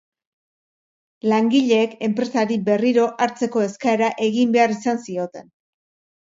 [1.33, 5.55] Langileek enpresari berriro hartzeko eskaera egin behar izan zioten.